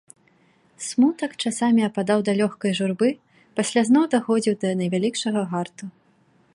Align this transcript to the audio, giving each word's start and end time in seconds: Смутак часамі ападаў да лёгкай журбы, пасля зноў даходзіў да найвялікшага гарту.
Смутак 0.85 1.31
часамі 1.49 1.81
ападаў 1.89 2.19
да 2.29 2.35
лёгкай 2.39 2.71
журбы, 2.79 3.09
пасля 3.61 3.81
зноў 3.91 4.05
даходзіў 4.15 4.53
да 4.65 4.75
найвялікшага 4.83 5.41
гарту. 5.55 5.83